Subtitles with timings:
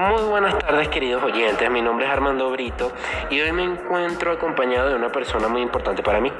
[0.00, 2.90] Muy buenas tardes queridos oyentes, mi nombre es Armando Brito
[3.28, 6.32] y hoy me encuentro acompañado de una persona muy importante para mí.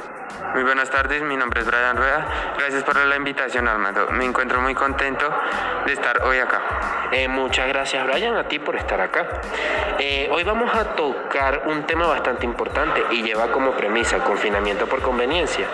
[0.55, 2.55] Muy buenas tardes, mi nombre es Brian Rueda.
[2.57, 4.07] Gracias por la invitación, Armando.
[4.13, 5.31] Me encuentro muy contento
[5.85, 7.11] de estar hoy acá.
[7.13, 9.27] Eh, muchas gracias, Brian, a ti por estar acá.
[9.99, 15.03] Eh, hoy vamos a tocar un tema bastante importante y lleva como premisa confinamiento por
[15.03, 15.67] conveniencia.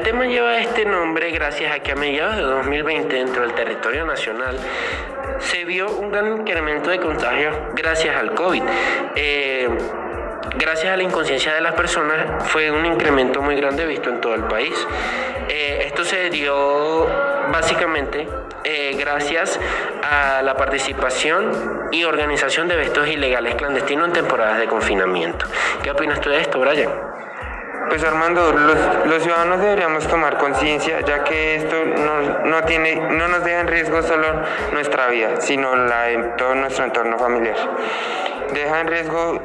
[0.00, 4.06] El tema lleva este nombre gracias a que a mediados de 2020 dentro del territorio
[4.06, 4.56] nacional
[5.40, 8.62] se vio un gran incremento de contagios gracias al COVID.
[9.14, 9.68] Eh,
[10.56, 14.34] gracias a la inconsciencia de las personas fue un incremento muy grande visto en todo
[14.34, 14.72] el país.
[15.50, 17.06] Eh, esto se dio
[17.52, 18.26] básicamente
[18.64, 19.60] eh, gracias
[20.02, 25.44] a la participación y organización de eventos ilegales clandestinos en temporadas de confinamiento.
[25.82, 27.09] ¿Qué opinas tú de esto, Brian?
[27.90, 31.74] Pues Armando, los, ciudadanos deberíamos tomar conciencia, ya que esto
[32.44, 34.28] no, tiene, no nos deja en riesgo solo
[34.72, 35.72] nuestra vida, sino
[36.38, 37.56] todo nuestro entorno familiar.
[38.54, 39.42] Deja en riesgo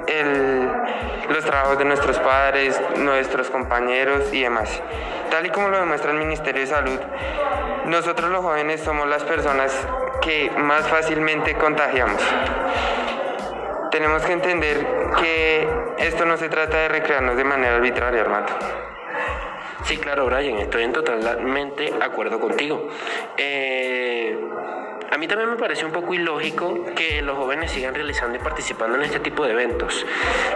[1.28, 4.80] los trabajos de nuestros padres, nuestros compañeros y demás.
[5.32, 7.00] Tal y como lo demuestra el Ministerio de Salud,
[7.86, 9.76] nosotros los jóvenes somos las personas
[10.22, 12.22] que más fácilmente contagiamos
[13.96, 14.86] tenemos que entender
[15.22, 18.48] que esto no se trata de recrearnos de manera arbitraria, hermano.
[19.86, 22.90] Sí, claro, Brian, estoy en totalmente acuerdo contigo.
[23.38, 24.38] Eh,
[25.10, 28.98] a mí también me parece un poco ilógico que los jóvenes sigan realizando y participando
[28.98, 30.06] en este tipo de eventos.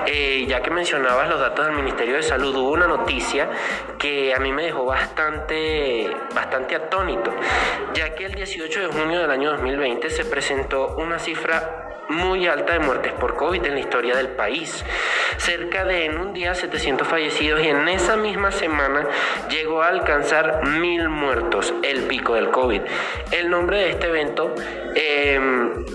[0.06, 3.50] Eh, ya que mencionabas los datos del Ministerio de Salud, hubo una noticia
[3.98, 7.34] que a mí me dejó bastante, bastante atónito,
[7.94, 12.74] ya que el 18 de junio del año 2020 se presentó una cifra muy alta
[12.74, 14.84] de muertes por COVID en la historia del país.
[15.38, 19.08] Cerca de en un día 700 fallecidos y en esa misma semana
[19.50, 22.82] llegó a alcanzar mil muertos, el pico del COVID.
[23.32, 24.54] El nombre de este evento
[24.96, 25.86] em,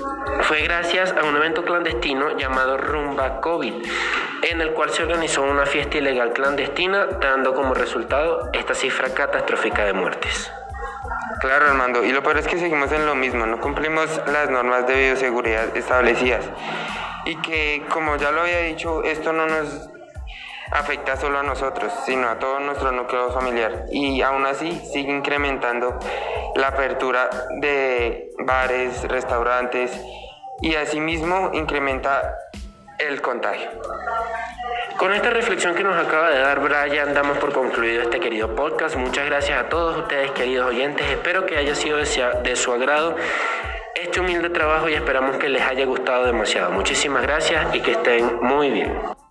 [0.42, 3.74] fue gracias a un evento clandestino llamado Rumba COVID,
[4.50, 9.84] en el cual se organizó una fiesta ilegal clandestina, dando como resultado esta cifra catastrófica
[9.84, 10.50] de muertes.
[11.44, 14.86] Claro, Armando, y lo peor es que seguimos en lo mismo, no cumplimos las normas
[14.86, 16.42] de bioseguridad establecidas.
[17.26, 19.90] Y que, como ya lo había dicho, esto no nos
[20.72, 23.84] afecta solo a nosotros, sino a todo nuestro núcleo familiar.
[23.92, 25.98] Y aún así sigue incrementando
[26.56, 27.28] la apertura
[27.60, 29.92] de bares, restaurantes
[30.62, 32.38] y asimismo incrementa
[32.98, 33.68] el contagio.
[34.96, 38.94] Con esta reflexión que nos acaba de dar Brian, damos por concluido este querido podcast.
[38.96, 41.04] Muchas gracias a todos ustedes, queridos oyentes.
[41.10, 43.16] Espero que haya sido de su agrado
[43.94, 46.70] este humilde trabajo y esperamos que les haya gustado demasiado.
[46.70, 49.23] Muchísimas gracias y que estén muy bien.